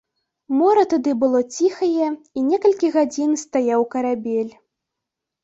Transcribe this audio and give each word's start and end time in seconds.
Мора 0.59 0.85
тады 0.93 1.11
было 1.23 1.41
ціхае, 1.57 2.07
і 2.07 2.39
некалькі 2.49 2.91
гадзін 2.97 3.37
стаяў 3.43 3.87
карабель. 3.95 4.51